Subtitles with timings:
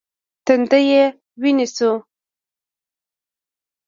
[0.45, 1.03] تندی یې
[1.41, 1.91] ویني شو.